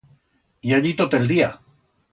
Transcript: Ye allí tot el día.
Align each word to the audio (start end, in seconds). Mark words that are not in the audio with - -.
Ye 0.69 0.79
allí 0.79 0.95
tot 1.03 1.15
el 1.21 1.31
día. 1.35 1.55